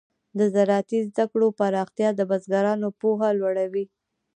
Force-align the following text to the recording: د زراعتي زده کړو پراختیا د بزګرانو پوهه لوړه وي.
د 0.37 0.39
زراعتي 0.53 0.99
زده 1.09 1.25
کړو 1.31 1.47
پراختیا 1.59 2.09
د 2.15 2.21
بزګرانو 2.29 2.87
پوهه 2.99 3.29
لوړه 3.39 3.65
وي. 3.73 3.85